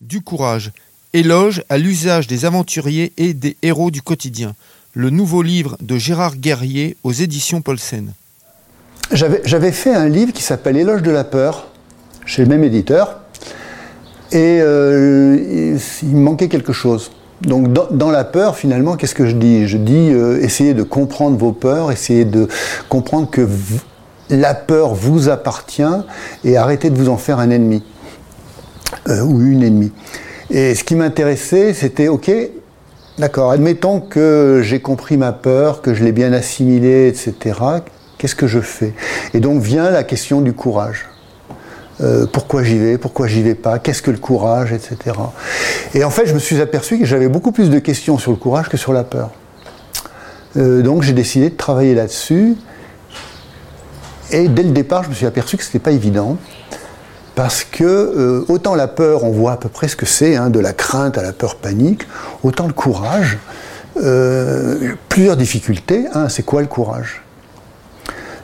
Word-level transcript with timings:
Du 0.00 0.20
courage. 0.20 0.70
Éloge 1.12 1.64
à 1.68 1.76
l'usage 1.76 2.28
des 2.28 2.44
aventuriers 2.44 3.12
et 3.16 3.34
des 3.34 3.56
héros 3.62 3.90
du 3.90 4.00
quotidien. 4.00 4.54
Le 4.94 5.10
nouveau 5.10 5.42
livre 5.42 5.76
de 5.80 5.98
Gérard 5.98 6.36
Guerrier 6.36 6.96
aux 7.02 7.10
éditions 7.10 7.62
Paulsen. 7.62 8.12
J'avais 9.10 9.72
fait 9.72 9.92
un 9.92 10.08
livre 10.08 10.32
qui 10.32 10.44
s'appelle 10.44 10.76
Éloge 10.76 11.02
de 11.02 11.10
la 11.10 11.24
peur, 11.24 11.66
chez 12.26 12.42
le 12.42 12.48
même 12.48 12.62
éditeur, 12.62 13.22
et 14.30 14.60
euh, 14.60 15.76
il 16.04 16.16
manquait 16.16 16.48
quelque 16.48 16.72
chose. 16.72 17.10
Donc 17.40 17.72
dans, 17.72 18.10
la 18.12 18.22
peur, 18.22 18.56
finalement, 18.56 18.94
qu'est-ce 18.94 19.16
que 19.16 19.26
je 19.26 19.34
dis? 19.34 19.66
Je 19.66 19.78
dis 19.78 20.12
euh, 20.12 20.40
essayez 20.40 20.74
de 20.74 20.84
comprendre 20.84 21.36
vos 21.36 21.52
peurs, 21.52 21.90
essayez 21.90 22.24
de 22.24 22.46
comprendre 22.88 23.28
que 23.28 23.48
la 24.30 24.54
peur 24.54 24.94
vous 24.94 25.28
appartient 25.28 25.82
et 26.44 26.56
arrêtez 26.56 26.88
de 26.90 26.96
vous 26.96 27.08
en 27.08 27.16
faire 27.16 27.40
un 27.40 27.50
ennemi 27.50 27.82
euh, 29.08 29.22
ou 29.22 29.40
une 29.42 29.62
ennemie. 29.62 29.92
Et 30.50 30.74
ce 30.74 30.84
qui 30.84 30.94
m'intéressait, 30.94 31.74
c'était 31.74 32.08
ok, 32.08 32.30
d'accord, 33.18 33.50
admettons 33.50 34.00
que 34.00 34.60
j'ai 34.62 34.80
compris 34.80 35.16
ma 35.16 35.32
peur, 35.32 35.82
que 35.82 35.94
je 35.94 36.04
l'ai 36.04 36.12
bien 36.12 36.32
assimilée, 36.32 37.08
etc. 37.08 37.58
Qu'est-ce 38.16 38.34
que 38.34 38.46
je 38.46 38.60
fais? 38.60 38.94
Et 39.34 39.40
donc 39.40 39.60
vient 39.60 39.90
la 39.90 40.04
question 40.04 40.40
du 40.40 40.52
courage. 40.52 41.06
Euh, 42.00 42.26
pourquoi 42.32 42.62
j'y 42.62 42.78
vais, 42.78 42.96
pourquoi 42.96 43.26
j'y 43.26 43.42
vais 43.42 43.56
pas, 43.56 43.78
qu'est-ce 43.78 44.02
que 44.02 44.10
le 44.10 44.18
courage, 44.18 44.72
etc. 44.72 45.16
Et 45.94 46.04
en 46.04 46.10
fait, 46.10 46.26
je 46.26 46.34
me 46.34 46.38
suis 46.38 46.60
aperçu 46.60 46.98
que 46.98 47.04
j'avais 47.04 47.28
beaucoup 47.28 47.50
plus 47.50 47.70
de 47.70 47.78
questions 47.80 48.18
sur 48.18 48.30
le 48.30 48.36
courage 48.36 48.68
que 48.68 48.76
sur 48.76 48.92
la 48.92 49.04
peur. 49.04 49.30
Euh, 50.56 50.82
donc 50.82 51.02
j'ai 51.02 51.12
décidé 51.12 51.50
de 51.50 51.56
travailler 51.56 51.94
là-dessus. 51.94 52.56
Et 54.30 54.48
dès 54.48 54.62
le 54.62 54.70
départ, 54.70 55.04
je 55.04 55.08
me 55.08 55.14
suis 55.14 55.26
aperçu 55.26 55.56
que 55.56 55.62
ce 55.62 55.68
n'était 55.68 55.78
pas 55.78 55.90
évident. 55.90 56.36
Parce 57.38 57.62
que 57.62 57.84
euh, 57.84 58.44
autant 58.48 58.74
la 58.74 58.88
peur, 58.88 59.22
on 59.22 59.30
voit 59.30 59.52
à 59.52 59.56
peu 59.56 59.68
près 59.68 59.86
ce 59.86 59.94
que 59.94 60.06
c'est, 60.06 60.34
hein, 60.34 60.50
de 60.50 60.58
la 60.58 60.72
crainte 60.72 61.16
à 61.16 61.22
la 61.22 61.32
peur 61.32 61.54
panique, 61.54 62.02
autant 62.42 62.66
le 62.66 62.72
courage, 62.72 63.38
plusieurs 65.08 65.36
difficultés. 65.36 66.06
Un, 66.14 66.28
c'est 66.28 66.42
quoi 66.42 66.60
le 66.60 66.66
courage? 66.66 67.22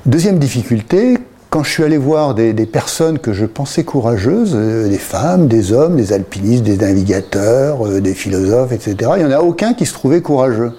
Deuxième 0.06 0.38
difficulté, 0.38 1.18
quand 1.55 1.62
je 1.62 1.70
suis 1.70 1.84
allé 1.84 1.98
voir 1.98 2.34
des, 2.34 2.52
personnes 2.66 3.20
que 3.20 3.33
je 3.33 3.46
pensais 3.46 3.84
courageuses, 3.84 4.55
euh, 4.56 4.88
des 4.88 4.98
femmes, 4.98 5.46
des 5.46 5.72
hommes, 5.72 5.94
des 5.94 6.12
alpinistes, 6.12 6.64
des 6.64 6.77
navigateurs, 6.77 7.86
euh, 7.86 8.00
des 8.00 8.12
philosophes, 8.12 8.72
etc., 8.72 9.12
il 9.16 9.24
n'y 9.24 9.33
en 9.33 9.38
a 9.38 9.40
aucun 9.40 9.72
qui 9.72 9.86
se 9.86 9.92
trouvait 9.92 10.20
courageux. 10.20 10.72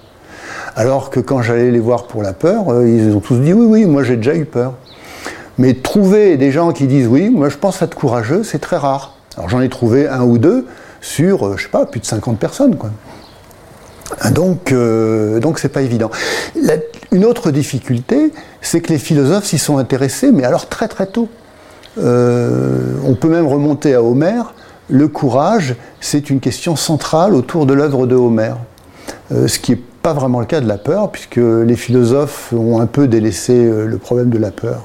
Alors 0.76 1.12
que 1.12 1.22
quand 1.22 1.42
j'allais 1.42 1.72
les 1.72 1.80
voir 1.80 2.08
pour 2.08 2.24
la 2.24 2.34
peur, 2.34 2.74
euh, 2.74 2.90
ils 2.90 3.16
ont 3.16 3.22
tous 3.22 3.38
dit 3.38 3.54
oui, 3.54 3.66
oui, 3.66 3.86
moi 3.86 4.04
j'ai 4.04 4.18
déjà 4.18 4.36
eu 4.36 4.44
peur. 4.44 4.74
Mais 5.58 5.74
trouver 5.74 6.38
des 6.38 6.52
gens 6.52 6.72
qui 6.72 6.88
disent 6.88 7.08
oui, 7.08 7.30
moi 7.30 7.50
je 7.50 7.58
pense 7.58 7.82
être 7.82 7.96
courageux, 7.96 8.44
c'est 8.44 8.60
très 8.60 8.78
rare. 8.78 9.16
Alors 9.38 9.50
j'en 9.50 9.62
ai 9.62 9.70
trouvé 9.70 10.08
un 10.08 10.24
ou 10.24 10.38
deux 10.38 10.66
sur, 11.02 11.58
je 11.58 11.64
sais 11.64 11.70
pas, 11.70 11.86
plus 11.86 12.00
de 12.00 12.06
50 12.06 12.40
personnes. 12.40 12.76
Quoi. 12.76 12.90
Donc, 14.32 14.72
euh, 14.72 15.40
donc 15.40 15.60
c'est 15.60 15.70
pas 15.70 15.82
évident. 15.82 16.10
une 17.12 17.26
autre 17.26 17.52
difficulté, 17.52 18.32
c'est 18.62 18.82
que 18.82 18.92
les 18.92 19.00
philosophes 19.00 19.46
s'y 19.46 19.58
sont 19.58 19.78
intéressés, 19.78 20.32
mais 20.32 20.44
alors 20.44 20.68
très 20.68 20.88
très 20.88 21.08
tôt. 21.08 21.30
Euh, 21.98 22.94
on 23.06 23.16
peut 23.16 23.30
même 23.30 23.48
remonter 23.48 23.94
à 23.94 24.04
Homère. 24.04 24.54
Le 24.90 25.08
courage, 25.08 25.76
c'est 26.02 26.30
une 26.30 26.40
question 26.40 26.76
centrale 26.76 27.34
autour 27.34 27.66
de 27.66 27.74
l'œuvre 27.74 28.06
de 28.06 28.16
Homère. 28.16 28.58
Euh, 29.32 29.48
ce 29.48 29.60
qui 29.60 29.72
n'est 29.72 29.82
pas 30.02 30.14
vraiment 30.14 30.40
le 30.40 30.46
cas 30.46 30.62
de 30.62 30.68
la 30.68 30.78
peur, 30.78 31.10
puisque 31.12 31.38
les 31.38 31.76
philosophes 31.76 32.54
ont 32.54 32.80
un 32.80 32.86
peu 32.86 33.08
délaissé 33.08 33.68
le 33.68 33.98
problème 33.98 34.30
de 34.30 34.38
la 34.38 34.52
peur. 34.52 34.84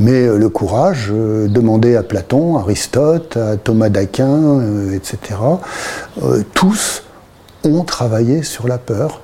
Mais 0.00 0.26
le 0.26 0.48
courage, 0.48 1.10
demandé 1.10 1.96
à 1.96 2.04
Platon, 2.04 2.56
Aristote, 2.56 3.36
à 3.36 3.56
Thomas 3.56 3.88
d'Aquin, 3.88 4.60
etc., 4.92 5.34
tous 6.54 7.02
ont 7.64 7.84
travaillé 7.84 8.42
sur 8.42 8.68
la 8.68 8.78
peur, 8.78 9.20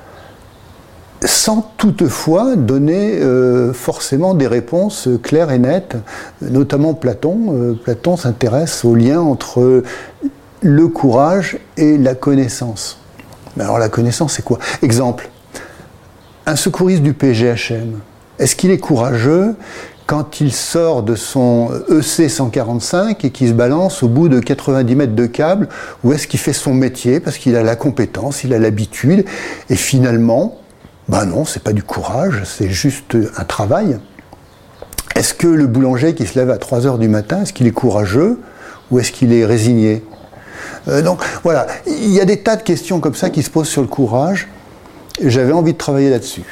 sans 1.25 1.73
toutefois 1.79 2.57
donner 2.57 3.19
euh, 3.21 3.73
forcément 3.73 4.35
des 4.35 4.47
réponses 4.47 5.09
claires 5.23 5.51
et 5.51 5.59
nettes, 5.59 5.97
notamment 6.43 6.95
Platon. 6.95 7.55
Euh, 7.55 7.73
Platon 7.73 8.17
s'intéresse 8.17 8.85
au 8.85 8.95
lien 8.95 9.21
entre 9.21 9.83
le 10.61 10.89
courage 10.89 11.59
et 11.77 11.97
la 11.97 12.15
connaissance. 12.15 12.99
Alors 13.59 13.79
la 13.79 13.89
connaissance, 13.89 14.35
c'est 14.35 14.45
quoi? 14.45 14.59
Exemple, 14.83 15.31
un 16.47 16.57
secouriste 16.57 17.03
du 17.03 17.15
PGHM, 17.15 18.01
est-ce 18.39 18.57
qu'il 18.57 18.71
est 18.71 18.79
courageux? 18.79 19.55
Quand 20.07 20.41
il 20.41 20.53
sort 20.53 21.03
de 21.03 21.15
son 21.15 21.71
EC 21.89 22.29
145 22.29 23.25
et 23.25 23.31
qu'il 23.31 23.49
se 23.49 23.53
balance 23.53 24.03
au 24.03 24.09
bout 24.09 24.29
de 24.29 24.39
90 24.41 24.95
mètres 24.95 25.15
de 25.15 25.27
câble, 25.27 25.69
où 26.03 26.13
est-ce 26.13 26.27
qu'il 26.27 26.41
fait 26.41 26.53
son 26.53 26.75
métier? 26.75 27.21
Parce 27.21 27.39
qu'il 27.39 27.57
a 27.57 27.63
la 27.63 27.77
compétence, 27.77 28.45
il 28.45 28.53
a 28.53 28.59
l'habitude, 28.59 29.25
et 29.71 29.77
finalement, 29.77 30.59
ben 31.09 31.25
non, 31.25 31.45
c'est 31.45 31.63
pas 31.63 31.73
du 31.73 31.83
courage, 31.83 32.43
c'est 32.45 32.69
juste 32.69 33.17
un 33.37 33.45
travail. 33.45 33.99
Est-ce 35.17 35.33
que 35.33 35.47
le 35.47 35.67
boulanger 35.67 36.15
qui 36.15 36.27
se 36.27 36.39
lève 36.39 36.51
à 36.51 36.59
3 36.59 36.87
heures 36.87 36.99
du 36.99 37.09
matin, 37.09 37.43
est-ce 37.43 37.53
qu'il 37.53 37.67
est 37.67 37.73
courageux 37.73 38.41
ou 38.91 38.99
est-ce 38.99 39.13
qu'il 39.13 39.33
est 39.33 39.47
résigné? 39.47 40.05
Euh, 40.89 41.03
Donc 41.03 41.21
voilà, 41.43 41.67
il 41.87 42.11
y 42.11 42.21
a 42.21 42.25
des 42.25 42.41
tas 42.41 42.57
de 42.57 42.63
questions 42.63 43.01
comme 43.01 43.15
ça 43.15 43.31
qui 43.31 43.43
se 43.43 43.51
posent 43.51 43.69
sur 43.69 43.81
le 43.83 43.89
courage. 43.89 44.49
J'avais 45.23 45.53
envie 45.53 45.73
de 45.73 45.79
travailler 45.79 46.11
là-dessus 46.11 46.43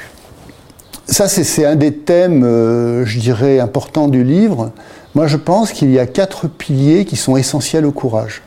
ça, 1.06 1.28
c'est 1.28 1.64
un 1.64 1.76
des 1.76 1.92
thèmes, 1.92 2.44
euh, 2.44 3.04
je 3.04 3.18
dirais, 3.18 3.58
importants 3.58 4.08
du 4.08 4.22
livre. 4.22 4.70
Moi, 5.14 5.26
je 5.26 5.36
pense 5.36 5.72
qu'il 5.72 5.90
y 5.90 5.98
a 5.98 6.06
quatre 6.06 6.48
piliers 6.48 7.04
qui 7.04 7.16
sont 7.16 7.36
essentiels 7.36 7.84
au 7.84 7.90
courage. 7.92 8.42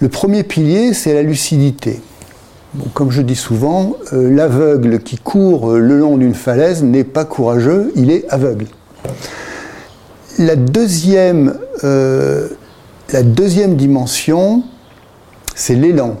Le 0.00 0.08
premier 0.08 0.42
pilier, 0.42 0.94
c'est 0.94 1.14
la 1.14 1.22
lucidité. 1.22 2.00
comme 2.94 3.10
je 3.10 3.22
dis 3.22 3.36
souvent, 3.36 3.96
euh, 4.12 4.34
l'aveugle 4.34 4.98
qui 4.98 5.16
court 5.16 5.70
euh, 5.70 5.78
le 5.78 5.98
long 5.98 6.16
d'une 6.16 6.34
falaise 6.34 6.82
n'est 6.82 7.04
pas 7.04 7.24
courageux, 7.24 7.92
il 7.94 8.10
est 8.10 8.24
aveugle. 8.30 8.66
La 10.38 10.56
deuxième, 10.56 11.54
la 11.84 13.22
deuxième 13.22 13.76
dimension, 13.76 14.64
c'est 15.54 15.76
l'élan, 15.76 16.16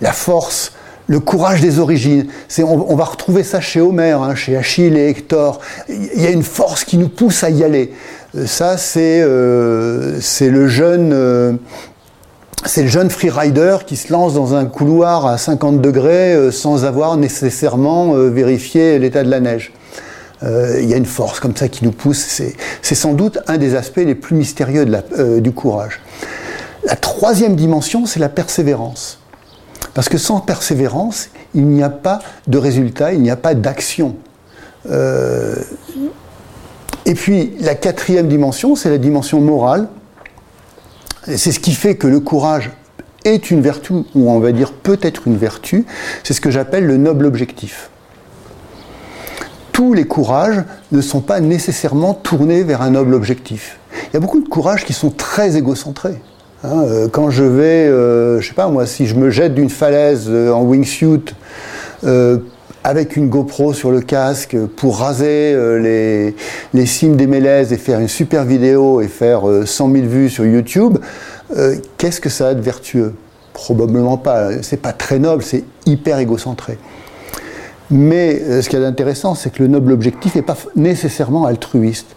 la 0.00 0.12
force, 0.12 0.73
le 1.06 1.20
courage 1.20 1.60
des 1.60 1.78
origines. 1.78 2.26
On, 2.58 2.96
va 2.96 3.04
retrouver 3.04 3.42
ça 3.42 3.60
chez 3.60 3.80
Homère, 3.80 4.22
hein, 4.22 4.34
chez 4.34 4.56
Achille 4.56 4.96
et 4.96 5.08
Hector. 5.08 5.60
Il 5.88 6.22
y 6.22 6.26
a 6.26 6.30
une 6.30 6.42
force 6.42 6.84
qui 6.84 6.96
nous 6.96 7.08
pousse 7.08 7.44
à 7.44 7.50
y 7.50 7.62
aller. 7.62 7.92
Euh, 8.36 8.46
ça, 8.46 8.76
c'est 8.76 9.20
euh, 9.22 10.18
le 10.40 10.68
jeune. 10.68 11.12
Euh, 11.12 11.52
c'est 12.66 12.82
le 12.82 12.88
jeune 12.88 13.10
freerider 13.10 13.76
qui 13.86 13.96
se 13.96 14.10
lance 14.10 14.32
dans 14.32 14.54
un 14.54 14.64
couloir 14.64 15.26
à 15.26 15.36
50 15.36 15.82
degrés 15.82 16.50
sans 16.50 16.86
avoir 16.86 17.18
nécessairement 17.18 18.14
vérifié 18.14 18.98
l'état 18.98 19.22
de 19.22 19.28
la 19.28 19.40
neige. 19.40 19.70
Il 20.40 20.88
y 20.88 20.94
a 20.94 20.96
une 20.96 21.04
force 21.04 21.40
comme 21.40 21.54
ça 21.54 21.68
qui 21.68 21.84
nous 21.84 21.92
pousse. 21.92 22.40
C'est 22.80 22.94
sans 22.94 23.12
doute 23.12 23.38
un 23.48 23.58
des 23.58 23.74
aspects 23.74 23.98
les 23.98 24.14
plus 24.14 24.34
mystérieux 24.34 24.86
du 25.42 25.52
courage. 25.52 26.00
La 26.86 26.96
troisième 26.96 27.54
dimension, 27.54 28.06
c'est 28.06 28.20
la 28.20 28.30
persévérance. 28.30 29.18
Parce 29.94 30.08
que 30.08 30.18
sans 30.18 30.40
persévérance, 30.40 31.28
il 31.54 31.66
n'y 31.66 31.82
a 31.82 31.90
pas 31.90 32.18
de 32.48 32.58
résultat, 32.58 33.12
il 33.12 33.22
n'y 33.22 33.30
a 33.30 33.36
pas 33.36 33.54
d'action. 33.54 34.16
Euh, 34.90 35.54
et 37.06 37.14
puis 37.14 37.52
la 37.60 37.74
quatrième 37.74 38.28
dimension, 38.28 38.74
c'est 38.74 38.90
la 38.90 38.98
dimension 38.98 39.40
morale. 39.40 39.88
C'est 41.26 41.52
ce 41.52 41.60
qui 41.60 41.72
fait 41.72 41.94
que 41.94 42.06
le 42.06 42.20
courage 42.20 42.70
est 43.24 43.50
une 43.50 43.62
vertu, 43.62 43.94
ou 44.14 44.30
on 44.30 44.40
va 44.40 44.52
dire 44.52 44.72
peut-être 44.72 45.26
une 45.26 45.36
vertu, 45.36 45.86
c'est 46.24 46.34
ce 46.34 46.40
que 46.40 46.50
j'appelle 46.50 46.84
le 46.84 46.98
noble 46.98 47.24
objectif. 47.24 47.88
Tous 49.72 49.94
les 49.94 50.06
courages 50.06 50.62
ne 50.92 51.00
sont 51.00 51.20
pas 51.20 51.40
nécessairement 51.40 52.14
tournés 52.14 52.62
vers 52.62 52.82
un 52.82 52.90
noble 52.90 53.14
objectif. 53.14 53.78
Il 54.08 54.14
y 54.14 54.16
a 54.16 54.20
beaucoup 54.20 54.40
de 54.40 54.48
courages 54.48 54.84
qui 54.84 54.92
sont 54.92 55.10
très 55.10 55.56
égocentrés. 55.56 56.20
Hein, 56.64 56.84
euh, 56.84 57.08
quand 57.08 57.28
je 57.28 57.44
vais, 57.44 57.86
euh, 57.88 58.40
je 58.40 58.48
sais 58.48 58.54
pas 58.54 58.68
moi, 58.68 58.86
si 58.86 59.06
je 59.06 59.16
me 59.16 59.28
jette 59.28 59.54
d'une 59.54 59.68
falaise 59.68 60.28
euh, 60.28 60.50
en 60.50 60.62
wingsuit 60.62 61.34
avec 62.82 63.16
une 63.16 63.28
GoPro 63.28 63.72
sur 63.72 63.90
le 63.90 64.00
casque 64.00 64.56
pour 64.76 64.98
raser 64.98 65.56
les, 65.80 66.34
les, 66.74 66.86
cimes 66.86 67.16
des 67.16 67.26
mélèzes 67.26 67.72
et 67.72 67.78
faire 67.78 67.98
une 67.98 68.08
super 68.08 68.44
vidéo 68.44 69.00
et 69.00 69.08
faire 69.08 69.44
100 69.64 69.90
000 69.90 70.06
vues 70.06 70.28
sur 70.28 70.44
YouTube, 70.44 70.98
qu'est-ce 71.96 72.20
que 72.20 72.28
ça 72.28 72.48
a 72.48 72.54
de 72.54 72.60
vertueux? 72.60 73.14
Probablement 73.54 74.18
pas. 74.18 74.60
C'est 74.60 74.76
pas 74.76 74.92
très 74.92 75.18
noble, 75.18 75.42
c'est 75.42 75.64
hyper 75.86 76.18
égocentré. 76.18 76.76
Mais 77.90 78.60
ce 78.60 78.68
qui 78.68 78.76
est 78.76 78.84
intéressant, 78.84 79.34
c'est 79.34 79.48
que 79.48 79.62
le 79.62 79.68
noble 79.68 79.90
objectif 79.90 80.34
n'est 80.34 80.42
pas 80.42 80.58
nécessairement 80.76 81.46
altruiste. 81.46 82.08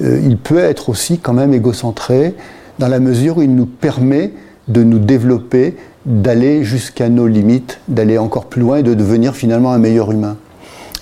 il 0.00 0.38
peut 0.38 0.60
être 0.60 0.88
aussi 0.88 1.18
quand 1.18 1.34
même 1.34 1.52
égocentré 1.52 2.34
dans 2.78 2.88
la 2.88 3.00
mesure 3.00 3.38
où 3.38 3.42
il 3.42 3.54
nous 3.54 3.66
permet 3.66 4.32
de 4.68 4.82
nous 4.82 4.98
développer, 4.98 5.76
d'aller 6.04 6.64
jusqu'à 6.64 7.08
nos 7.08 7.26
limites, 7.26 7.80
d'aller 7.88 8.18
encore 8.18 8.46
plus 8.46 8.60
loin 8.60 8.78
et 8.78 8.82
de 8.82 8.94
devenir 8.94 9.34
finalement 9.34 9.72
un 9.72 9.78
meilleur 9.78 10.12
humain. 10.12 10.36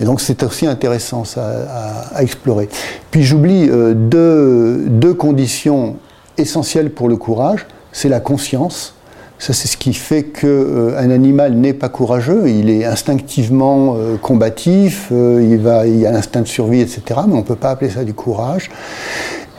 Et 0.01 0.05
donc 0.05 0.21
c'est 0.21 0.43
aussi 0.43 0.67
intéressant 0.67 1.25
ça, 1.25 2.11
à, 2.15 2.23
explorer. 2.23 2.69
Puis 3.11 3.23
j'oublie 3.23 3.69
euh, 3.69 3.95
deux, 3.95 4.87
deux, 4.89 5.15
conditions 5.15 5.97
essentielles 6.37 6.91
pour 6.91 7.09
le 7.09 7.17
courage, 7.17 7.67
c'est 7.93 8.09
la 8.09 8.21
conscience. 8.21 8.95
Ça, 9.39 9.53
c'est 9.53 9.69
ce 9.69 9.77
qui 9.77 9.93
fait 9.93 10.23
qu'un 10.23 11.11
animal 11.11 11.55
n'est 11.55 11.75
pas 11.75 11.89
courageux. 11.89 12.49
Il 12.49 12.71
est 12.71 12.85
instinctivement 12.85 13.97
combatif, 14.23 15.09
il, 15.11 15.59
va, 15.59 15.87
il 15.87 16.07
a 16.07 16.13
l'instinct 16.13 16.41
de 16.41 16.47
survie, 16.47 16.81
etc. 16.81 17.03
Mais 17.27 17.35
on 17.35 17.39
ne 17.39 17.43
peut 17.43 17.57
pas 17.57 17.71
appeler 17.71 17.91
ça 17.91 18.05
du 18.05 18.15
courage. 18.15 18.71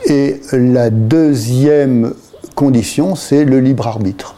Et 0.08 0.40
la 0.52 0.90
deuxième 0.90 2.14
condition, 2.54 3.16
c'est 3.16 3.44
le 3.44 3.58
libre 3.58 3.88
arbitre. 3.88 4.36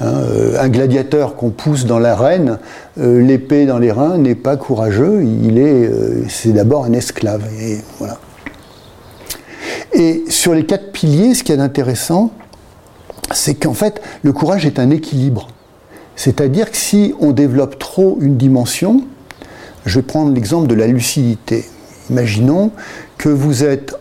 Hein, 0.00 0.06
euh, 0.06 0.60
un 0.60 0.68
gladiateur 0.68 1.36
qu'on 1.36 1.50
pousse 1.50 1.84
dans 1.84 1.98
l'arène, 1.98 2.58
euh, 2.98 3.20
l'épée 3.20 3.66
dans 3.66 3.78
les 3.78 3.92
reins, 3.92 4.18
n'est 4.18 4.34
pas 4.34 4.56
courageux, 4.56 5.22
il 5.24 5.58
est, 5.58 5.86
euh, 5.86 6.24
c'est 6.28 6.52
d'abord 6.52 6.84
un 6.84 6.92
esclave. 6.92 7.42
Et, 7.60 7.78
voilà. 7.98 8.18
et 9.92 10.24
sur 10.28 10.54
les 10.54 10.64
quatre 10.64 10.92
piliers, 10.92 11.34
ce 11.34 11.44
qui 11.44 11.52
est 11.52 11.60
intéressant, 11.60 12.30
c'est 13.32 13.54
qu'en 13.54 13.74
fait, 13.74 14.00
le 14.22 14.32
courage 14.32 14.66
est 14.66 14.78
un 14.78 14.90
équilibre. 14.90 15.48
C'est-à-dire 16.14 16.70
que 16.70 16.76
si 16.76 17.14
on 17.20 17.32
développe 17.32 17.78
trop 17.78 18.18
une 18.20 18.36
dimension, 18.36 19.02
je 19.84 19.98
vais 19.98 20.02
prendre 20.02 20.32
l'exemple 20.32 20.66
de 20.66 20.74
la 20.74 20.86
lucidité. 20.86 21.64
Imaginons 22.10 22.70
que 23.18 23.28
vous 23.28 23.64
êtes 23.64 23.94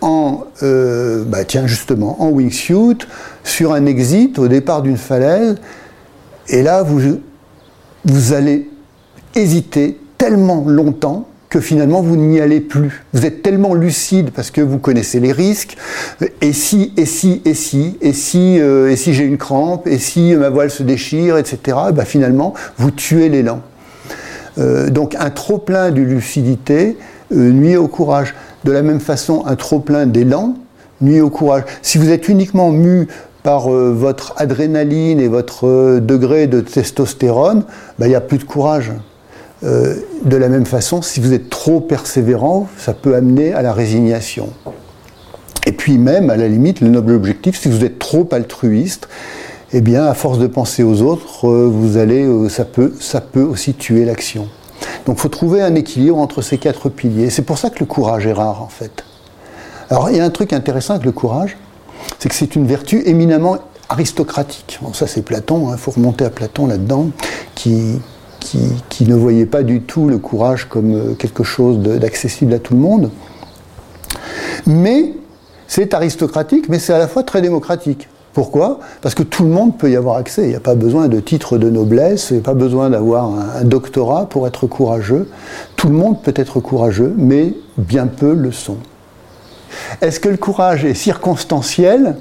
en, 0.00 0.44
euh, 0.62 1.24
bah 1.24 1.44
tiens 1.44 1.66
justement, 1.66 2.22
en 2.22 2.30
wingsuit, 2.30 2.98
sur 3.44 3.72
un 3.72 3.86
exit 3.86 4.38
au 4.38 4.48
départ 4.48 4.82
d'une 4.82 4.96
falaise, 4.96 5.56
et 6.48 6.62
là 6.62 6.82
vous, 6.82 7.18
vous 8.04 8.32
allez 8.32 8.70
hésiter 9.34 9.98
tellement 10.18 10.64
longtemps 10.66 11.26
que 11.48 11.60
finalement 11.60 12.00
vous 12.00 12.16
n'y 12.16 12.40
allez 12.40 12.60
plus. 12.60 13.04
Vous 13.12 13.26
êtes 13.26 13.42
tellement 13.42 13.74
lucide 13.74 14.30
parce 14.30 14.50
que 14.50 14.60
vous 14.60 14.78
connaissez 14.78 15.18
les 15.18 15.32
risques. 15.32 15.76
Et 16.40 16.52
si, 16.52 16.92
et 16.96 17.06
si, 17.06 17.42
et 17.44 17.54
si, 17.54 17.98
et 18.00 18.12
si, 18.12 18.60
euh, 18.60 18.90
et 18.90 18.96
si 18.96 19.14
j'ai 19.14 19.24
une 19.24 19.36
crampe, 19.36 19.88
et 19.88 19.98
si 19.98 20.34
ma 20.36 20.48
voile 20.48 20.70
se 20.70 20.84
déchire, 20.84 21.36
etc. 21.36 21.76
Bah 21.92 22.04
finalement, 22.04 22.54
vous 22.78 22.92
tuez 22.92 23.28
l'élan. 23.28 23.62
Euh, 24.58 24.90
donc 24.90 25.16
un 25.18 25.30
trop 25.30 25.58
plein 25.58 25.90
de 25.90 26.00
lucidité 26.00 26.96
nuit 27.32 27.76
au 27.76 27.88
courage. 27.88 28.34
De 28.64 28.72
la 28.72 28.82
même 28.82 29.00
façon, 29.00 29.44
un 29.46 29.56
trop-plein 29.56 30.06
d'élan 30.06 30.54
nuit 31.00 31.20
au 31.20 31.30
courage. 31.30 31.62
Si 31.82 31.98
vous 31.98 32.10
êtes 32.10 32.28
uniquement 32.28 32.70
mu 32.70 33.08
par 33.42 33.72
euh, 33.72 33.92
votre 33.92 34.34
adrénaline 34.36 35.18
et 35.18 35.28
votre 35.28 35.66
euh, 35.66 36.00
degré 36.00 36.46
de 36.46 36.60
testostérone, 36.60 37.64
bah, 37.98 38.06
il 38.06 38.10
n'y 38.10 38.14
a 38.14 38.20
plus 38.20 38.38
de 38.38 38.44
courage. 38.44 38.92
Euh, 39.62 39.96
de 40.24 40.36
la 40.36 40.48
même 40.48 40.66
façon, 40.66 41.00
si 41.00 41.20
vous 41.20 41.32
êtes 41.32 41.48
trop 41.48 41.80
persévérant, 41.80 42.68
ça 42.76 42.92
peut 42.92 43.14
amener 43.14 43.52
à 43.52 43.62
la 43.62 43.72
résignation. 43.72 44.50
Et 45.66 45.72
puis 45.72 45.98
même, 45.98 46.30
à 46.30 46.36
la 46.36 46.48
limite, 46.48 46.80
le 46.80 46.88
noble 46.88 47.12
objectif, 47.12 47.58
si 47.58 47.68
vous 47.68 47.84
êtes 47.84 47.98
trop 47.98 48.28
altruiste, 48.32 49.08
eh 49.72 49.80
bien, 49.80 50.04
à 50.06 50.14
force 50.14 50.38
de 50.38 50.46
penser 50.46 50.82
aux 50.82 51.02
autres, 51.02 51.48
vous 51.48 51.96
allez, 51.96 52.26
ça, 52.48 52.64
peut, 52.64 52.92
ça 52.98 53.20
peut 53.20 53.42
aussi 53.42 53.74
tuer 53.74 54.04
l'action. 54.04 54.48
Donc 55.06 55.16
il 55.18 55.20
faut 55.20 55.28
trouver 55.28 55.62
un 55.62 55.74
équilibre 55.74 56.18
entre 56.18 56.42
ces 56.42 56.58
quatre 56.58 56.88
piliers. 56.88 57.30
C'est 57.30 57.42
pour 57.42 57.58
ça 57.58 57.70
que 57.70 57.80
le 57.80 57.86
courage 57.86 58.26
est 58.26 58.32
rare 58.32 58.62
en 58.62 58.68
fait. 58.68 59.04
Alors 59.90 60.10
il 60.10 60.16
y 60.16 60.20
a 60.20 60.24
un 60.24 60.30
truc 60.30 60.52
intéressant 60.52 60.94
avec 60.94 61.06
le 61.06 61.12
courage, 61.12 61.56
c'est 62.18 62.28
que 62.28 62.34
c'est 62.34 62.54
une 62.54 62.66
vertu 62.66 63.02
éminemment 63.06 63.58
aristocratique. 63.88 64.78
Bon, 64.82 64.92
ça 64.92 65.06
c'est 65.06 65.22
Platon, 65.22 65.68
il 65.68 65.74
hein. 65.74 65.76
faut 65.76 65.90
remonter 65.90 66.24
à 66.24 66.30
Platon 66.30 66.66
là-dedans, 66.66 67.10
qui, 67.54 68.00
qui, 68.40 69.04
ne 69.04 69.14
voyait 69.14 69.46
pas 69.46 69.62
du 69.62 69.82
tout 69.82 70.08
le 70.08 70.18
courage 70.18 70.68
comme 70.68 70.94
euh, 70.94 71.14
quelque 71.14 71.44
chose 71.44 71.78
d'accessible 71.78 72.54
à 72.54 72.58
tout 72.58 72.74
le 72.74 72.80
monde. 72.80 73.10
Mais 74.66 75.12
c'est 75.66 75.94
aristocratique, 75.94 76.68
mais 76.68 76.78
c'est 76.78 76.92
à 76.92 76.98
la 76.98 77.08
fois 77.08 77.22
très 77.22 77.42
démocratique. 77.42 78.08
Pourquoi? 78.32 78.78
Parce 79.02 79.14
que 79.14 79.24
tout 79.24 79.42
le 79.42 79.50
monde 79.50 79.76
peut 79.76 79.90
y 79.90 79.96
avoir 79.96 80.16
accès. 80.16 80.42
Il 80.44 80.50
n'y 80.50 80.54
a 80.54 80.60
pas 80.60 80.76
besoin 80.76 81.08
de 81.08 81.18
titre 81.18 81.58
de 81.58 81.68
noblesse, 81.68 82.28
il 82.30 82.34
n'y 82.34 82.40
a 82.40 82.44
pas 82.44 82.54
besoin 82.54 82.90
d'avoir 82.90 83.26
un, 83.26 83.64
doctorat 83.64 84.28
pour 84.28 84.46
être 84.46 84.66
courageux. 84.66 85.28
Tout 85.76 85.88
le 85.88 85.94
monde 85.94 86.22
peut 86.22 86.34
être 86.36 86.60
courageux, 86.60 87.12
mais 87.16 87.54
bien 87.76 88.06
peu 88.06 88.34
le 88.34 88.52
sont. 88.52 88.78
Est-ce 90.00 90.20
que 90.20 90.28
le 90.28 90.36
courage 90.36 90.84
est 90.84 90.94
circonstanciel 90.94 92.16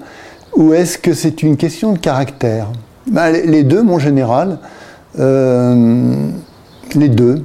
ou 0.55 0.73
est-ce 0.73 0.97
que 0.97 1.13
c'est 1.13 1.43
une 1.43 1.57
question 1.57 1.93
de 1.93 1.99
caractère? 1.99 2.67
Ben, 3.11 3.31
Les 3.31 3.63
deux, 3.63 3.83
mon 3.83 3.99
général. 3.99 4.57
Euh, 5.19 6.29
les 6.95 7.09
deux. 7.09 7.43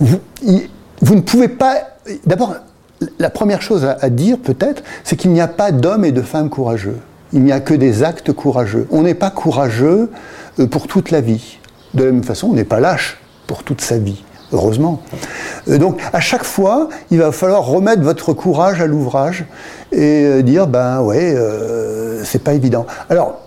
Vous, 0.00 1.14
ne 1.14 1.20
pouvez 1.20 1.48
pas. 1.48 1.76
D'abord, 2.26 2.54
la 3.18 3.30
première 3.30 3.62
chose 3.62 3.84
à 4.00 4.10
dire, 4.10 4.38
peut-être, 4.38 4.82
c'est 5.02 5.16
qu'il 5.16 5.32
n'y 5.32 5.40
a 5.40 5.48
pas 5.48 5.72
d'hommes 5.72 6.04
et 6.04 6.12
de 6.12 6.22
femmes 6.22 6.48
courageux. 6.48 6.98
Il 7.32 7.42
n'y 7.42 7.52
a 7.52 7.60
que 7.60 7.74
des 7.74 8.02
actes 8.02 8.32
courageux. 8.32 8.86
On 8.90 9.02
n'est 9.02 9.14
pas 9.14 9.30
courageux 9.30 10.10
euh, 10.58 10.66
pour 10.66 10.86
toute 10.86 11.10
la 11.10 11.20
vie. 11.20 11.58
De 11.94 12.04
la 12.04 12.12
même 12.12 12.24
façon, 12.24 12.48
on 12.48 12.54
n'est 12.54 12.64
pas 12.64 12.80
lâche 12.80 13.18
pour 13.46 13.64
toute 13.64 13.80
sa 13.80 13.98
vie, 13.98 14.22
heureusement. 14.52 15.02
Euh, 15.68 15.78
donc, 15.78 16.00
à 16.12 16.20
chaque 16.20 16.44
fois, 16.44 16.88
il 17.10 17.18
va 17.18 17.32
falloir 17.32 17.64
remettre 17.64 18.02
votre 18.02 18.32
courage 18.32 18.80
à 18.80 18.86
l'ouvrage 18.86 19.44
et 19.92 20.24
euh, 20.24 20.42
dire, 20.42 20.66
ben 20.66 21.02
ouais, 21.02 21.36
c'est 22.24 22.42
pas 22.42 22.54
évident. 22.54 22.86
Alors, 23.10 23.38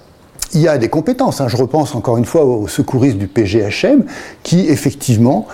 il 0.54 0.62
y 0.62 0.68
a 0.68 0.78
des 0.78 0.90
compétences. 0.90 1.42
Hein. 1.42 1.48
Je 1.48 1.58
repense 1.58 1.96
encore 1.96 2.18
une 2.18 2.26
fois 2.26 2.46
aux 2.46 2.68
secouristes 2.68 3.18
du 3.18 3.28
PGHM 3.28 4.04
qui, 4.44 4.68
effectivement, 4.68 5.48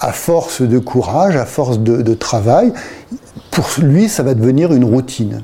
à 0.00 0.12
force 0.12 0.62
de 0.62 0.78
courage, 0.78 1.36
à 1.36 1.44
force 1.44 1.78
de 1.78 2.14
travail, 2.14 2.72
pour 3.50 3.66
lui, 3.78 4.08
ça 4.08 4.22
va 4.22 4.34
devenir 4.34 4.72
une 4.72 4.84
routine. 4.84 5.42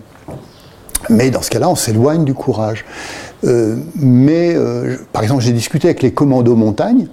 Mais 1.10 1.30
dans 1.30 1.42
ce 1.42 1.50
cas-là, 1.50 1.68
on 1.68 1.74
s'éloigne 1.74 2.24
du 2.24 2.34
courage. 2.34 2.84
Euh, 3.44 3.76
mais, 3.96 4.54
euh, 4.54 4.96
par 5.12 5.22
exemple, 5.22 5.42
j'ai 5.42 5.52
discuté 5.52 5.88
avec 5.88 6.02
les 6.02 6.12
commandos 6.12 6.54
montagne, 6.54 7.08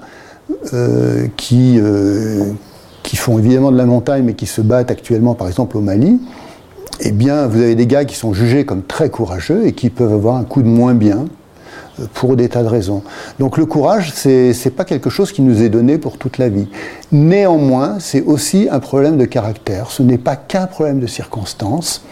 euh, 0.74 1.28
qui, 1.36 1.80
qui 3.04 3.16
font 3.18 3.40
évidemment 3.40 3.72
de 3.72 3.78
la 3.78 3.86
montagne, 3.86 4.24
mais 4.24 4.34
qui 4.34 4.46
se 4.46 4.62
battent 4.62 4.92
actuellement, 4.92 5.34
par 5.34 5.48
exemple, 5.48 5.78
au 5.78 5.82
Mali. 5.82 6.20
Eh 7.00 7.12
bien, 7.12 7.48
vous 7.48 7.60
avez 7.60 7.76
des 7.76 7.88
gars 7.88 8.06
qui 8.06 8.16
sont 8.16 8.34
jugés 8.34 8.66
comme 8.66 8.84
très 8.84 9.10
courageux 9.10 9.68
et 9.68 9.74
qui 9.74 9.90
peuvent 9.90 10.14
avoir 10.14 10.36
un 10.36 10.44
coup 10.44 10.62
de 10.62 10.68
moins 10.68 10.94
bien 10.94 11.26
pour 12.14 12.36
des 12.36 12.50
tas 12.50 12.64
de 12.64 12.68
raisons. 12.68 13.04
Donc 13.40 13.58
le 13.58 13.66
courage, 13.66 14.12
c'est 14.14 14.54
n'est 14.66 14.72
pas 14.72 14.86
quelque 14.86 15.10
chose 15.10 15.32
qui 15.32 15.42
nous 15.42 15.62
est 15.62 15.70
donné 15.70 15.98
pour 15.98 16.18
toute 16.18 16.38
la 16.38 16.50
vie. 16.50 16.68
Néanmoins, 17.12 17.98
c'est 18.00 18.22
aussi 18.22 18.68
un 18.72 18.80
problème 18.80 19.18
de 19.18 19.26
caractère. 19.26 19.92
Ce 19.92 20.04
n'est 20.04 20.18
pas 20.18 20.36
qu'un 20.36 20.68
problème 20.68 21.00
de 21.00 21.08
circonstances. 21.08 22.04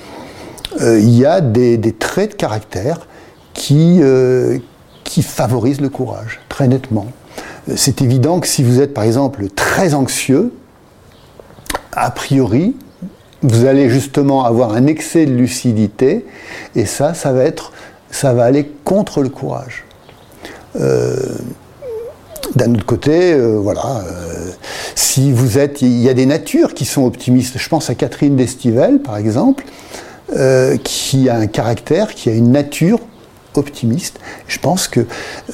Euh, 0.81 0.99
il 0.99 1.17
y 1.17 1.25
a 1.25 1.41
des, 1.41 1.79
traits 1.93 2.31
de 2.31 2.35
caractère 2.35 3.07
qui, 3.53 3.99
euh, 4.01 4.57
qui 5.03 5.21
favorisent 5.23 5.81
le 5.81 5.89
courage, 5.89 6.41
très 6.49 6.67
nettement. 6.67 7.07
Euh, 7.69 7.73
c'est 7.77 8.01
évident 8.01 8.39
que 8.39 8.47
si 8.47 8.63
vous 8.63 8.81
êtes 8.81 8.93
par 8.93 9.03
exemple 9.03 9.47
très 9.49 9.93
anxieux, 9.93 10.51
a 11.93 12.11
priori, 12.11 12.75
vous 13.41 13.65
allez 13.65 13.89
justement 13.89 14.43
avoir 14.45 14.73
un 14.73 14.87
excès 14.87 15.25
de 15.25 15.33
lucidité, 15.33 16.25
et 16.75 16.85
ça, 16.85 17.13
ça 17.13 17.31
va 17.31 17.43
être, 17.43 17.71
ça 18.11 18.33
va 18.33 18.43
aller 18.43 18.69
contre 18.83 19.21
le 19.21 19.29
courage. 19.29 19.85
D'un 22.55 22.73
autre 22.73 22.85
côté, 22.85 23.37
voilà, 23.37 24.03
si 24.93 25.31
vous 25.31 25.57
êtes, 25.57 25.81
il 25.81 26.01
y 26.01 26.09
a 26.09 26.13
des 26.13 26.25
natures 26.25 26.73
qui 26.73 26.83
sont 26.83 27.05
optimistes. 27.05 27.57
Je 27.57 27.69
pense 27.69 27.89
à 27.89 27.95
Catherine 27.95 28.35
Destivelle, 28.35 28.99
par 28.99 29.15
exemple, 29.15 29.63
euh, 30.33 30.77
qui 30.77 31.29
a 31.29 31.35
un 31.35 31.45
caractère, 31.45 32.15
qui 32.15 32.29
a 32.29 32.33
une 32.33 32.51
nature 32.51 32.99
optimiste. 33.53 34.19
Je 34.47 34.57
pense 34.57 34.87
que 34.87 35.01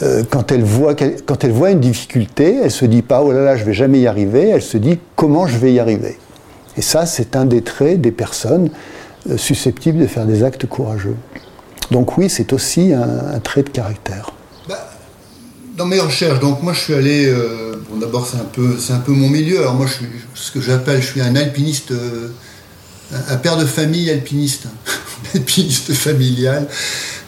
euh, 0.02 0.24
quand, 0.30 0.50
elle 0.54 0.64
voit, 0.64 0.96
quand 0.96 1.44
elle 1.44 1.52
voit 1.52 1.72
une 1.72 1.82
difficulté, 1.82 2.58
elle 2.64 2.72
se 2.72 2.86
dit 2.86 3.02
pas 3.02 3.22
oh 3.22 3.34
là 3.34 3.44
là, 3.44 3.58
je 3.58 3.66
vais 3.66 3.74
jamais 3.74 4.00
y 4.00 4.08
arriver, 4.08 4.48
elle 4.48 4.62
se 4.62 4.78
dit 4.78 4.98
comment 5.18 5.46
je 5.46 5.58
vais 5.58 5.74
y 5.74 5.80
arriver? 5.80 6.18
Et 6.78 6.82
ça, 6.82 7.06
c'est 7.06 7.36
un 7.36 7.44
des 7.44 7.64
traits 7.64 8.00
des 8.00 8.14
personnes 8.14 8.70
euh, 9.30 9.36
susceptibles 9.36 10.00
de 10.00 10.08
faire 10.08 10.26
des 10.26 10.42
actes 10.42 10.66
courageux. 10.68 11.18
Donc 11.92 12.18
oui, 12.18 12.30
c'est 12.30 12.54
aussi 12.54 12.94
un, 12.94 13.40
trait 13.42 13.64
de 13.64 13.70
caractère. 13.70 14.32
Bah, 14.70 14.90
dans 15.76 15.86
mes 15.86 16.00
recherches, 16.00 16.40
donc 16.40 16.64
moi 16.64 16.72
je 16.72 16.80
suis 16.80 16.94
allé, 16.94 17.30
bon 17.90 17.98
d'abord 17.98 18.26
c'est 18.26 18.38
un 18.38 18.48
peu, 18.54 18.78
c'est 18.80 18.94
un 18.94 19.00
peu 19.00 19.12
mon 19.12 19.28
milieu. 19.28 19.60
Alors 19.60 19.74
moi 19.74 19.86
je 19.86 19.96
suis 19.96 20.06
ce 20.34 20.50
que 20.54 20.62
j'appelle, 20.62 21.02
je 21.02 21.08
suis 21.08 21.22
un 21.22 21.36
alpiniste 21.36 21.92
un 23.30 23.38
père 23.38 23.58
de 23.58 23.66
famille 23.66 24.10
alpiniste, 24.10 24.68
alpiniste 25.36 25.94
familial, 25.94 26.68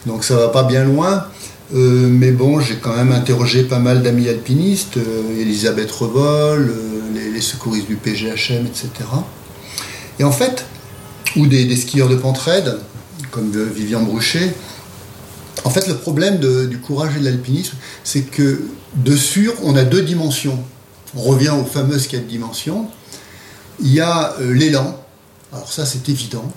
donc 0.06 0.24
ça 0.24 0.36
va 0.36 0.48
pas 0.48 0.64
bien 0.64 0.84
loin. 0.84 1.26
Euh, 1.74 2.08
mais 2.08 2.30
bon, 2.30 2.60
j'ai 2.60 2.76
quand 2.76 2.94
même 2.94 3.12
interrogé 3.12 3.64
pas 3.64 3.78
mal 3.78 4.02
d'amis 4.02 4.28
alpinistes, 4.28 4.98
euh, 4.98 5.40
Elisabeth 5.40 5.90
Revol, 5.90 6.68
euh, 6.70 7.32
les, 7.32 7.40
secouristes 7.40 7.88
du 7.88 7.96
PGHM, 7.96 8.66
etc. 8.66 8.88
Et 10.18 10.24
en 10.24 10.30
fait, 10.30 10.64
ou 11.36 11.46
des, 11.46 11.74
skieurs 11.76 12.08
de 12.08 12.16
pentraide, 12.16 12.78
comme 13.30 13.50
Vivian 13.50 14.02
Bruchet. 14.02 14.54
En 15.64 15.70
fait, 15.70 15.88
le 15.88 15.96
problème 15.96 16.38
du 16.38 16.78
courage 16.78 17.16
et 17.16 17.20
de 17.20 17.24
l'alpinisme, 17.24 17.76
c'est 18.04 18.22
que 18.22 18.62
de 18.94 19.16
sûr, 19.16 19.54
on 19.62 19.76
a 19.76 19.82
deux 19.82 20.02
dimensions. 20.02 20.62
On 21.16 21.22
revient 21.22 21.50
aux 21.50 21.64
fameuses 21.64 22.06
quatre 22.06 22.26
dimensions. 22.26 22.86
Il 23.80 23.92
y 23.92 24.00
a 24.00 24.36
l'élan, 24.40 24.96
alors 25.54 25.72
ça 25.72 25.86
c'est 25.86 26.08
évident. 26.08 26.52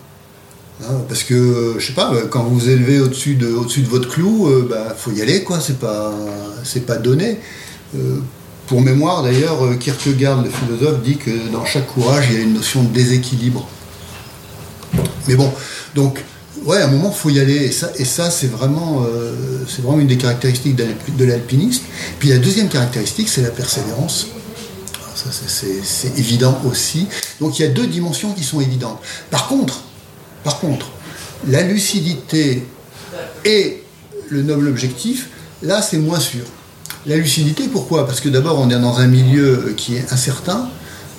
Hein, 0.84 1.01
parce 1.08 1.24
que, 1.24 1.75
je 1.80 1.88
sais 1.88 1.94
pas, 1.94 2.13
quand 2.30 2.44
vous 2.44 2.60
vous 2.60 2.70
élevez 2.70 3.00
au-dessus 3.00 3.34
de, 3.34 3.48
au 3.48 3.66
de 3.66 3.88
votre 3.88 4.10
clou, 4.10 4.48
il 4.60 4.68
bah, 4.68 4.96
faut 4.96 5.12
y 5.12 5.24
aller, 5.24 5.44
quoi, 5.44 5.60
c'est 5.60 5.80
pas, 5.80 6.13
pas 6.86 6.98
donné. 6.98 7.39
pour 8.68 8.82
mémoire, 8.82 9.24
d'ailleurs, 9.24 9.58
Kierkegaard, 9.80 10.44
le 10.44 10.51
philosophe, 10.51 11.01
dit 11.01 11.18
que 11.18 11.32
dans 11.51 11.66
chaque 11.66 11.88
courage, 11.88 12.25
il 12.30 12.36
y 12.36 12.39
a 12.39 12.44
une 12.44 12.54
notion 12.54 12.84
de 12.84 12.89
déséquilibre. 12.89 13.68
Mais 15.27 15.36
bon, 15.36 15.51
donc, 15.96 16.24
ouais, 16.66 16.77
à 16.77 16.86
un 16.86 16.92
moment, 16.92 17.12
il 17.16 17.20
faut 17.20 17.30
y 17.30 17.39
aller. 17.39 17.74
Et 17.98 18.06
ça, 18.06 18.30
c'est 18.30 18.48
vraiment, 18.51 19.04
euh, 19.04 19.34
c'est 19.68 19.82
vraiment 19.82 20.00
une 20.00 20.08
des 20.08 20.18
caractéristiques 20.18 20.75
de 20.75 21.25
l'alpiniste. 21.25 21.84
Puis 22.20 22.30
la 22.30 22.38
deuxième 22.38 22.70
caractéristique, 22.70 23.30
c'est 23.30 23.42
la 23.42 23.50
persévérance. 23.50 24.27
C'est 25.31 26.17
évident 26.17 26.60
aussi. 26.65 27.07
Donc 27.39 27.60
il 27.60 27.63
y 27.63 27.65
a 27.65 27.69
deux 27.69 27.88
dimensions 27.88 28.34
qui 28.34 28.43
sont 28.43 28.62
évidentes. 28.62 29.00
Par 29.29 29.48
contre, 29.48 29.81
par 30.43 30.60
contre, 30.60 30.88
la 31.48 31.62
lucidité 31.62 32.65
et 33.46 33.84
le 34.29 34.43
noble 34.43 34.67
objectif, 34.67 35.29
là, 35.62 35.81
c'est 35.81 35.98
moins 35.98 36.19
sûr. 36.19 36.43
La 37.05 37.15
lucidité, 37.15 37.67
pourquoi? 37.72 38.05
Parce 38.05 38.19
que 38.19 38.29
d'abord, 38.29 38.60
on 38.60 38.69
est 38.69 38.79
dans 38.79 39.00
un 39.00 39.07
milieu 39.07 39.74
qui 39.77 39.96
est 39.96 40.12
incertain. 40.12 40.69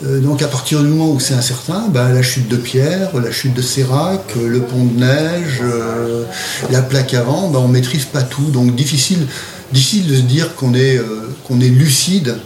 Euh, 0.05 0.21
donc 0.21 0.43
à 0.43 0.49
partir 0.49 0.81
du 0.81 0.89
moment 0.89 1.11
où 1.11 1.19
c'est 1.19 1.35
incertain, 1.35 1.89
bah, 1.89 2.13
la 2.13 2.23
chute 2.23 2.49
de 2.49 2.57
pierre, 2.57 3.19
la 3.19 3.33
chute 3.33 3.55
de 3.55 3.63
sérac, 3.63 4.23
euh, 4.37 4.47
le 4.47 4.61
pont 4.61 4.85
de 4.85 5.01
neige, 5.01 5.61
euh, 5.63 6.25
la 6.71 6.83
plaque 6.83 7.15
avant, 7.15 7.49
bah, 7.49 7.59
on 7.61 7.69
ne 7.69 7.73
maîtrise 7.73 8.05
pas 8.05 8.23
tout. 8.23 8.51
Donc 8.51 8.77
difficile, 8.77 9.27
difficile 9.73 10.07
de 10.07 10.15
se 10.15 10.21
dire 10.21 10.55
qu'on 10.55 10.75
est, 10.75 11.01
qu'on 11.47 11.61
est 11.61 11.69
lucide 11.69 12.37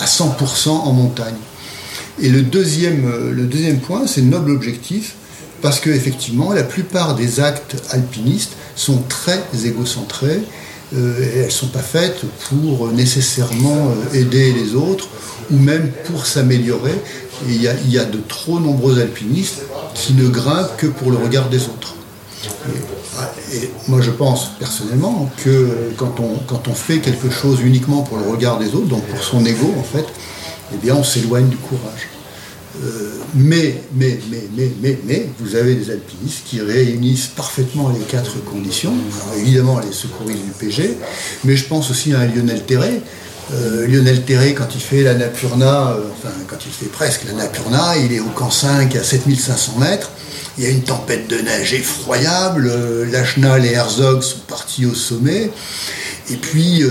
à 0.00 0.06
100% 0.06 0.68
en 0.68 0.92
montagne. 0.92 1.36
Et 2.20 2.28
le 2.28 2.42
deuxième, 2.42 3.34
deuxième 3.46 3.78
point, 3.78 4.06
c'est 4.06 4.20
le 4.20 4.28
noble 4.28 4.50
objectif, 4.50 5.14
parce 5.62 5.80
qu'effectivement, 5.80 6.52
la 6.52 6.62
plupart 6.62 7.14
des 7.14 7.40
actes 7.40 7.76
alpinistes 7.90 8.52
sont 8.76 9.02
très 9.08 9.42
égocentrés. 9.64 10.40
et 10.92 10.96
elles 10.96 11.44
ne 11.46 11.50
sont 11.50 11.68
pas 11.68 11.78
faites 11.82 12.22
pour 12.48 12.88
nécessairement 12.88 13.92
aider 14.12 14.52
les 14.52 14.74
autres 14.74 15.08
ou 15.50 15.56
même 15.56 15.90
pour 16.04 16.26
s'améliorer. 16.26 16.94
Il 17.48 17.62
y, 17.62 17.98
a, 17.98 18.04
de 18.04 18.18
trop 18.28 18.60
nombreux 18.60 19.00
alpinistes 19.00 19.62
qui 19.94 20.12
ne 20.12 20.28
grimpent 20.28 20.76
que 20.76 20.86
pour 20.86 21.10
le 21.10 21.16
regard 21.16 21.48
des 21.48 21.64
autres. 21.64 21.94
Moi 23.88 24.00
je 24.00 24.10
pense 24.10 24.50
personnellement 24.58 25.30
que 25.42 25.92
quand 25.96 26.20
on, 26.20 26.74
fait 26.74 26.98
quelque 26.98 27.30
chose 27.30 27.60
uniquement 27.62 28.02
pour 28.02 28.18
le 28.18 28.28
regard 28.28 28.58
des 28.58 28.74
autres, 28.74 28.86
donc 28.86 29.04
pour 29.04 29.22
son 29.22 29.44
ego 29.44 29.74
en 29.78 29.82
fait, 29.82 30.06
eh 30.72 30.76
bien 30.76 30.94
on 30.94 31.04
s'éloigne 31.04 31.48
du 31.48 31.56
courage. 31.56 32.08
Euh, 32.82 33.10
mais, 33.34 33.82
mais, 33.94 34.18
mais, 34.30 34.42
mais, 34.56 34.70
mais, 34.80 34.98
mais, 35.04 35.28
vous 35.40 35.56
avez 35.56 35.74
des 35.74 35.90
alpinistes 35.90 36.44
qui 36.46 36.60
réunissent 36.60 37.26
parfaitement 37.26 37.88
les 37.90 38.04
quatre 38.04 38.42
conditions. 38.44 38.94
évidemment, 39.36 39.80
les 39.80 39.92
secouristes 39.92 40.44
du 40.44 40.52
PG, 40.52 40.96
mais 41.44 41.56
je 41.56 41.66
pense 41.66 41.90
aussi 41.90 42.14
à 42.14 42.24
Lionel 42.26 42.64
Terré, 42.64 43.02
euh, 43.52 43.86
Lionel 43.86 44.22
Terré, 44.24 44.54
quand 44.54 44.68
il 44.74 44.80
fait 44.80 45.02
la 45.02 45.14
Napurna, 45.14 45.92
euh, 45.92 46.04
enfin 46.12 46.32
quand 46.46 46.56
il 46.64 46.72
fait 46.72 46.86
presque 46.86 47.24
la 47.26 47.32
Napurna, 47.32 47.96
il 47.96 48.12
est 48.12 48.20
au 48.20 48.28
camp 48.28 48.50
5 48.50 48.94
à 48.94 49.02
7500 49.02 49.78
mètres. 49.78 50.10
Il 50.60 50.66
y 50.66 50.68
a 50.68 50.72
une 50.72 50.82
tempête 50.82 51.26
de 51.26 51.38
neige 51.38 51.72
effroyable. 51.72 52.70
Euh, 52.70 53.10
Lachenal 53.10 53.64
et 53.64 53.72
Herzog 53.72 54.20
sont 54.20 54.40
partis 54.46 54.84
au 54.84 54.94
sommet. 54.94 55.50
Et 56.28 56.36
puis, 56.36 56.84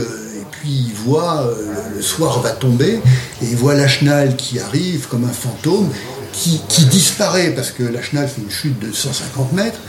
puis 0.52 0.86
il 0.88 0.94
voit, 0.94 1.50
le 1.96 2.02
soir 2.02 2.42
va 2.42 2.50
tomber, 2.50 2.96
et 3.42 3.46
il 3.46 3.56
voit 3.56 3.76
Lachenal 3.76 4.36
qui 4.36 4.60
arrive 4.60 5.08
comme 5.08 5.24
un 5.24 5.32
fantôme, 5.32 5.90
qui, 6.34 6.86
disparaît 6.86 7.52
parce 7.52 7.72
que 7.72 7.84
Lachenal 7.84 8.28
fait 8.28 8.42
une 8.42 8.52
chute 8.52 8.80
de 8.80 8.92
150 8.92 9.54
mètres. 9.54 9.80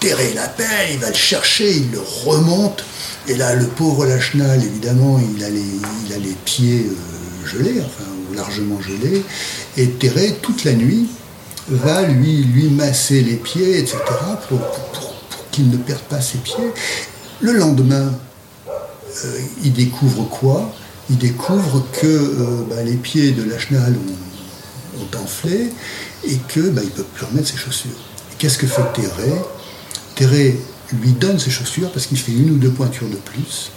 Terré 0.00 0.32
l'appelle, 0.34 0.90
il 0.92 0.98
va 0.98 1.08
le 1.08 1.14
chercher, 1.14 1.76
il 1.76 1.90
le 1.90 2.00
remonte. 2.00 2.84
Et 3.26 3.34
là, 3.34 3.54
le 3.54 3.66
pauvre 3.66 4.06
Lachenal, 4.06 4.62
évidemment, 4.62 5.20
il 5.36 5.44
a 5.44 5.50
les, 5.50 6.36
pieds 6.44 6.86
euh, 6.86 7.46
gelés, 7.46 7.80
enfin, 7.80 8.08
largement 8.34 8.80
gelés. 8.80 9.22
Et 9.76 9.88
Terré, 9.90 10.36
toute 10.40 10.64
la 10.64 10.72
nuit, 10.72 11.08
va 11.70 12.02
lui, 12.02 12.44
lui 12.44 12.68
masser 12.70 13.22
les 13.22 13.36
pieds, 13.36 13.78
etc., 13.78 13.98
pour, 14.48 14.60
qu'il 15.50 15.70
ne 15.70 15.76
perde 15.76 16.02
pas 16.02 16.20
ses 16.20 16.38
pieds. 16.38 16.72
Le 17.40 17.52
lendemain, 17.52 18.12
euh, 18.68 19.40
il 19.64 19.72
découvre 19.72 20.24
quoi? 20.28 20.72
Il 21.10 21.18
découvre 21.18 21.86
que 21.92 22.06
euh, 22.06 22.64
bah, 22.68 22.82
les 22.84 22.96
pieds 22.96 23.32
de 23.32 23.42
Lachenal 23.48 23.94
ont, 23.94 25.02
ont, 25.02 25.22
enflé 25.22 25.72
et 26.26 26.36
que 26.48 26.60
bah, 26.70 26.82
ne 26.82 26.88
peut 26.88 27.02
plus 27.02 27.24
remettre 27.24 27.48
ses 27.48 27.56
chaussures. 27.56 27.90
Qu'est-ce 28.38 28.58
que 28.58 28.66
fait 28.66 28.82
Terré 28.94 29.32
Terré 30.14 30.58
lui 30.92 31.12
donne 31.12 31.38
ses 31.38 31.50
chaussures 31.50 31.90
parce 31.92 32.06
qu'il 32.06 32.18
fait 32.18 32.32
une 32.32 32.50
ou 32.50 32.56
deux 32.56 32.70
pointures 32.70 33.08
de 33.08 33.16
plus. 33.16 33.70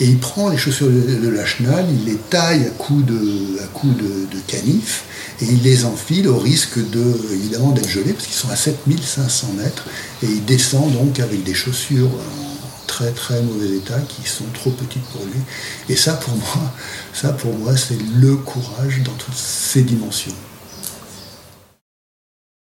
Et 0.00 0.06
il 0.06 0.18
prend 0.18 0.48
les 0.48 0.56
chaussures 0.56 0.88
de, 0.88 1.28
la 1.28 1.44
chenal, 1.44 1.86
il 1.90 2.04
les 2.04 2.16
taille 2.16 2.66
à 2.66 2.70
coups 2.70 3.04
de, 3.04 3.14
de, 3.14 4.40
canif 4.46 5.04
et 5.40 5.44
il 5.44 5.62
les 5.62 5.84
enfile 5.84 6.28
au 6.28 6.38
risque 6.38 6.78
de, 6.90 7.32
évidemment 7.32 7.70
d'être 7.70 7.88
gelé 7.88 8.12
parce 8.12 8.26
qu'ils 8.26 8.34
sont 8.34 8.50
à 8.50 8.56
7500 8.56 9.52
mètres 9.56 9.84
et 10.22 10.26
il 10.26 10.44
descend 10.44 10.92
donc 10.92 11.20
avec 11.20 11.44
des 11.44 11.54
chaussures 11.54 12.08
en 12.08 12.86
très 12.86 13.12
très 13.12 13.42
mauvais 13.42 13.76
état 13.76 14.00
qui 14.00 14.28
sont 14.28 14.46
trop 14.54 14.70
petites 14.70 15.04
pour 15.04 15.24
lui. 15.24 15.40
Et 15.88 15.96
ça 15.96 16.14
pour 16.14 16.34
moi, 16.34 16.72
ça 17.12 17.32
pour 17.32 17.54
moi 17.54 17.76
c'est 17.76 17.98
le 18.16 18.36
courage 18.36 19.02
dans 19.04 19.12
toutes 19.12 19.36
ses 19.36 19.82
dimensions. 19.82 20.34